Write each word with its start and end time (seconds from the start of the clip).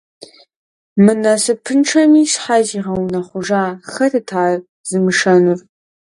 Мы 1.03 1.13
насыпыншэми 1.23 2.21
щхьэ 2.31 2.57
зигъэунэхъужа? 2.67 3.63
Хэтыт 3.91 4.29
ар 4.43 4.51
зымышэнур? 4.89 5.59